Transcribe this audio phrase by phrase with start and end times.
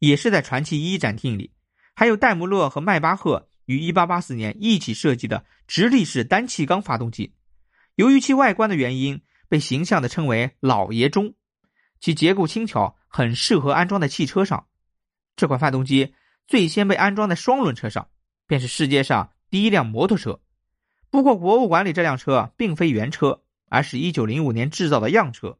[0.00, 1.52] 也是在传奇一展厅里。
[1.94, 7.34] 还有戴姆勒和迈巴赫于1884年一起设计的直立式单气缸发动机，
[7.94, 11.34] 由于其外观的原因，被形象的称为“老爷钟”。
[12.00, 14.66] 其结构轻巧，很适合安装在汽车上。
[15.36, 16.14] 这款发动机
[16.46, 18.08] 最先被安装在双轮车上，
[18.46, 20.40] 便是世界上第一辆摩托车。
[21.10, 25.58] 不过，博物馆里这辆车并非原车，而是一九零五年制造的样车。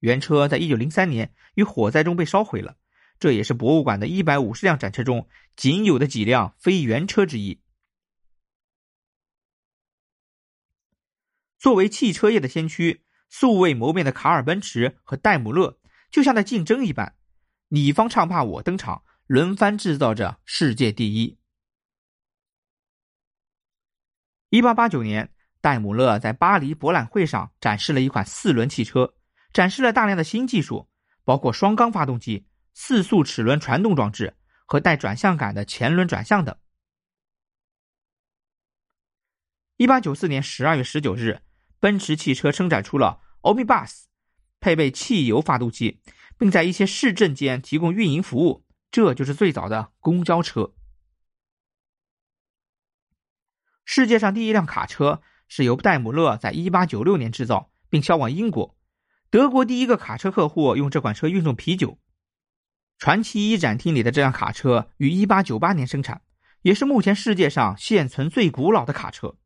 [0.00, 2.76] 原车在一九零三年于火灾中被烧毁了。
[3.18, 7.60] 这也是博物馆的一百五十辆展车中仅有的几辆非原车之一。
[11.58, 15.80] 作为汽车业的先驱，素未谋面的卡尔奔驰和戴姆勒
[16.10, 17.16] 就像在竞争一般，
[17.68, 21.38] 你方唱罢我登场，轮番制造着世界第一。
[24.50, 29.14] 一八八九年，戴姆勒在巴黎博览会上展示了一款四轮汽车，
[29.52, 30.88] 展示了大量的新技术，
[31.24, 32.46] 包括双缸发动机。
[32.78, 36.54] 四速齿轮传动装置和带转向杆的前轮转向等。
[39.78, 41.40] 一八九四年十二月十九日，
[41.80, 44.04] 奔驰汽车生产出了 Omnibus，
[44.60, 46.02] 配备汽油发动机，
[46.36, 48.66] 并在一些市镇间提供运营服务。
[48.90, 50.74] 这就是最早的公交车。
[53.86, 58.76] 世界上第一辆卡车是由戴姆勒在一八九六年制造，并销往英国。
[59.30, 61.98] 德国第一个卡车客户用这款车运送啤酒。
[62.98, 66.22] 传奇一展厅里的这辆卡车于1898年生产，
[66.62, 69.36] 也是目前世界上现存最古老的卡车。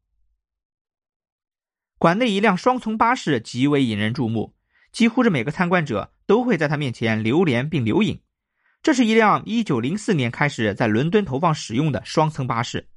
[1.99, 4.55] 馆内一辆双层巴士极为引人注目，
[4.93, 8.21] 几乎是每个参观者都会在它面前流连并留影。
[8.83, 12.89] 这是一辆1904年开始在伦敦投放使用的双层巴士，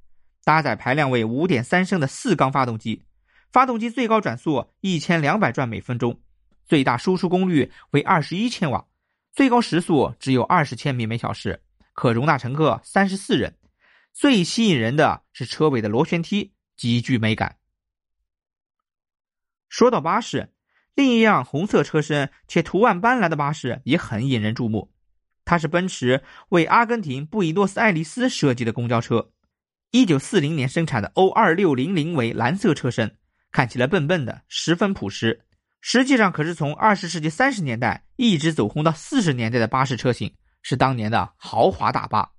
[0.45, 3.03] 搭载排量为5.3升的四缸发动机，
[3.51, 6.21] 发动机最高转速1200转每分钟，
[6.65, 8.85] 最大输出功率为21千瓦。
[9.33, 13.57] 最高时速只有二十千米每小时，可容纳乘客三十四人。
[14.13, 17.57] 最吸引人的是车尾的螺旋梯，极具美感。
[19.69, 20.53] 说到巴士，
[20.93, 24.93] 另一辆红色车身且图案斑斓的巴士也很引人注目。
[25.45, 29.31] 它是奔驰为阿根廷布宜诺斯艾利斯设计的公交车，
[29.89, 33.17] 一九四零年生产的 O 二六零零为蓝色车身，
[33.51, 35.43] 看起来笨笨的，十分朴实。
[35.85, 42.31] 实际上可是从二十世纪三十年代一直走红到四十年代的巴士车型，是当年的豪华大巴。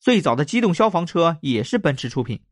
[0.00, 2.42] 最早的机动消防车也是奔驰出品。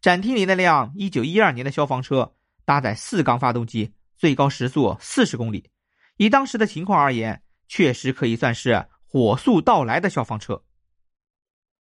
[0.00, 5.68] 展厅里那辆一九一二年的消防车搭载四缸发动机，最高时速四十公里。
[6.16, 10.62] 以当时的情况而言，确实可以算是火速到来的消防车。